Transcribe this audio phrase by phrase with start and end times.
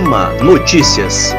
[0.00, 1.34] AMA Notícias.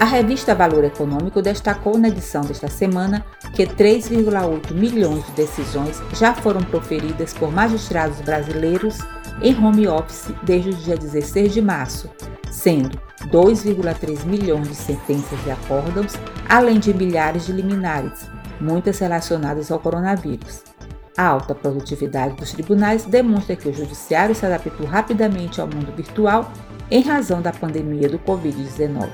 [0.00, 3.24] A revista Valor Econômico destacou na edição desta semana
[3.54, 8.98] que 3,8 milhões de decisões já foram proferidas por magistrados brasileiros
[9.40, 12.10] em home office desde o dia 16 de março,
[12.50, 13.00] sendo
[13.30, 16.14] 2,3 milhões de sentenças e acórdãos,
[16.48, 18.28] além de milhares de liminares,
[18.60, 20.73] muitas relacionadas ao coronavírus.
[21.16, 26.50] A alta produtividade dos tribunais demonstra que o judiciário se adaptou rapidamente ao mundo virtual
[26.90, 29.08] em razão da pandemia do Covid-19.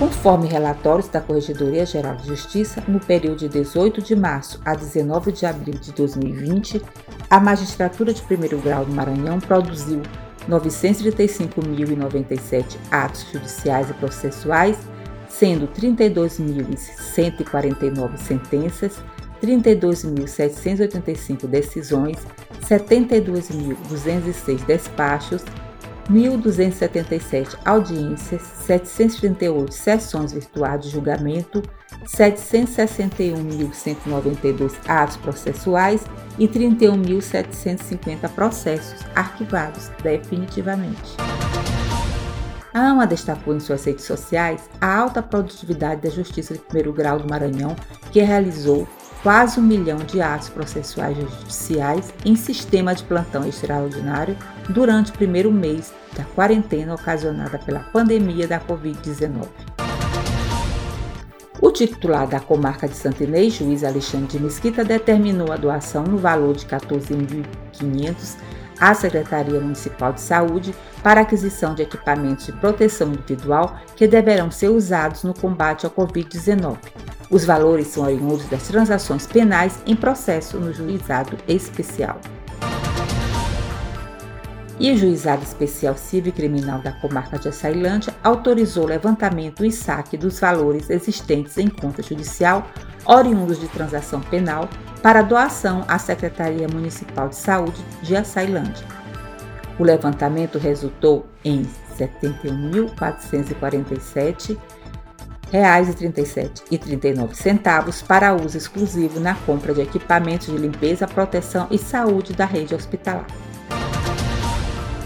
[0.00, 5.30] Conforme relatórios da Corregedoria Geral de Justiça, no período de 18 de março a 19
[5.30, 6.82] de abril de 2020,
[7.30, 10.02] a magistratura de primeiro grau do Maranhão produziu
[10.48, 14.76] 935.097 atos judiciais e processuais,
[15.28, 19.00] sendo 32.149 sentenças,
[19.42, 22.18] 32.785 decisões,
[22.68, 25.42] 72.206 despachos,
[26.10, 31.62] 1.277 audiências, 738 sessões virtuais de julgamento,
[32.06, 36.04] 761.192 atos processuais
[36.38, 41.16] e 31.750 processos arquivados definitivamente.
[42.72, 47.18] A AMA destacou em suas redes sociais a alta produtividade da Justiça de Primeiro Grau
[47.18, 47.76] do Maranhão,
[48.12, 48.88] que realizou
[49.22, 54.36] quase um milhão de atos processuais judiciais em sistema de plantão extraordinário
[54.68, 59.46] durante o primeiro mês da quarentena ocasionada pela pandemia da Covid-19.
[61.60, 66.54] O titular da comarca de Santinês, juiz Alexandre de Mesquita, determinou a doação no valor
[66.54, 68.36] de 14.500
[68.80, 74.68] à Secretaria Municipal de Saúde para aquisição de equipamentos de proteção individual que deverão ser
[74.68, 76.78] usados no combate ao Covid-19.
[77.30, 82.18] Os valores são oriundos das transações penais em processo no juizado especial.
[84.80, 89.72] E o Juizado Especial Civil e Criminal da Comarca de Açailândia autorizou o levantamento e
[89.72, 92.64] saque dos valores existentes em conta judicial
[93.04, 94.68] oriundos de transação penal
[95.02, 98.86] para doação à Secretaria Municipal de Saúde de Açailândia.
[99.78, 101.68] O levantamento resultou em R$
[102.22, 104.56] 71.447
[105.50, 105.88] reais
[106.70, 112.32] e 39 centavos para uso exclusivo na compra de equipamentos de limpeza, proteção e saúde
[112.32, 113.26] da rede hospitalar.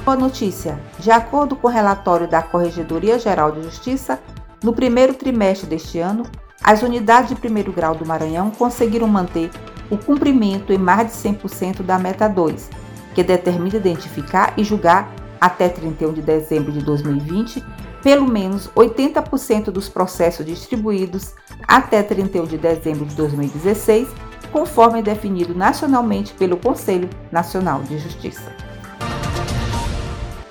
[0.04, 0.80] Boa notícia!
[0.98, 4.18] De acordo com o relatório da Corregedoria Geral de Justiça,
[4.62, 6.24] no primeiro trimestre deste ano,
[6.62, 9.50] as unidades de primeiro grau do Maranhão conseguiram manter
[9.90, 12.68] o cumprimento em mais de 100% da meta 2,
[13.14, 17.64] que determina identificar e julgar até 31 de dezembro de 2020
[18.00, 21.34] pelo menos 80% dos processos distribuídos
[21.66, 24.08] até 31 de dezembro de 2016,
[24.50, 28.52] conforme definido nacionalmente pelo Conselho Nacional de Justiça.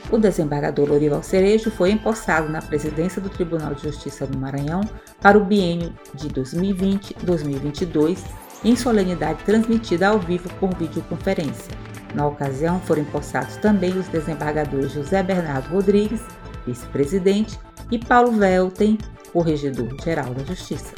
[0.10, 4.82] O desembargador Lorival Cerejo foi empossado na presidência do Tribunal de Justiça do Maranhão
[5.22, 8.20] para o biênio de 2020-2022,
[8.64, 11.91] em solenidade transmitida ao vivo por videoconferência.
[12.14, 16.22] Na ocasião, foram empossados também os desembargadores José Bernardo Rodrigues,
[16.66, 18.98] vice-presidente, e Paulo Velten,
[19.34, 20.94] corregedor-geral da Justiça.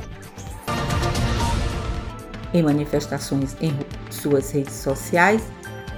[2.54, 3.74] Em manifestações em
[4.12, 5.44] suas redes sociais,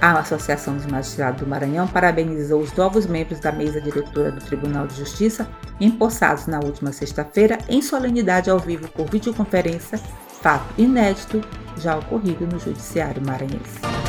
[0.00, 4.86] a Associação dos Magistrados do Maranhão parabenizou os novos membros da mesa diretora do Tribunal
[4.86, 5.48] de Justiça,
[5.80, 9.98] empossados na última sexta-feira em solenidade ao vivo por videoconferência,
[10.40, 11.42] fato inédito
[11.78, 14.05] já ocorrido no Judiciário Maranhense.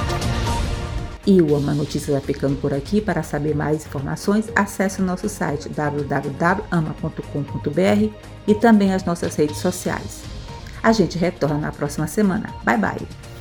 [1.27, 3.01] E o Ama Notícias vai ficando por aqui.
[3.01, 7.19] Para saber mais informações, acesse o nosso site www.ama.com.br
[8.47, 10.23] e também as nossas redes sociais.
[10.81, 12.49] A gente retorna na próxima semana.
[12.63, 13.36] Bye bye!